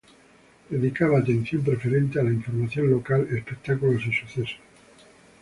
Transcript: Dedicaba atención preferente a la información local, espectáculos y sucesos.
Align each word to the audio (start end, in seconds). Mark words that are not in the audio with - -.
Dedicaba 0.71 1.19
atención 1.19 1.61
preferente 1.63 2.19
a 2.19 2.23
la 2.23 2.31
información 2.31 2.89
local, 2.89 3.27
espectáculos 3.37 4.03
y 4.07 4.11
sucesos. 4.11 4.57